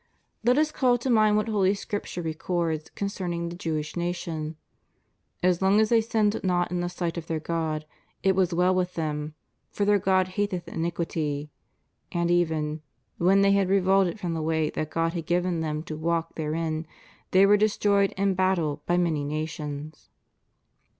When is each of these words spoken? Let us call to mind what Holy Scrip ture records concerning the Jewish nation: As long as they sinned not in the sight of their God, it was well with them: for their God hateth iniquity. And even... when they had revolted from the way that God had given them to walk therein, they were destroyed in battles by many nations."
Let 0.43 0.57
us 0.57 0.71
call 0.71 0.97
to 0.97 1.11
mind 1.11 1.37
what 1.37 1.47
Holy 1.47 1.75
Scrip 1.75 2.05
ture 2.07 2.23
records 2.23 2.89
concerning 2.95 3.49
the 3.49 3.55
Jewish 3.55 3.95
nation: 3.95 4.55
As 5.43 5.61
long 5.61 5.79
as 5.79 5.89
they 5.89 6.01
sinned 6.01 6.39
not 6.43 6.71
in 6.71 6.79
the 6.79 6.89
sight 6.89 7.19
of 7.19 7.27
their 7.27 7.39
God, 7.39 7.85
it 8.23 8.35
was 8.35 8.51
well 8.51 8.73
with 8.73 8.95
them: 8.95 9.35
for 9.69 9.85
their 9.85 9.99
God 9.99 10.29
hateth 10.29 10.67
iniquity. 10.67 11.51
And 12.11 12.31
even... 12.31 12.81
when 13.19 13.41
they 13.43 13.51
had 13.51 13.69
revolted 13.69 14.19
from 14.19 14.33
the 14.33 14.41
way 14.41 14.71
that 14.71 14.89
God 14.89 15.13
had 15.13 15.27
given 15.27 15.59
them 15.61 15.83
to 15.83 15.95
walk 15.95 16.33
therein, 16.33 16.87
they 17.29 17.45
were 17.45 17.55
destroyed 17.55 18.11
in 18.17 18.33
battles 18.33 18.79
by 18.87 18.97
many 18.97 19.23
nations." 19.23 20.09